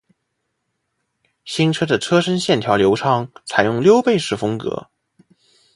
[1.45, 4.89] 新车的车身线条流畅，采用溜背式风格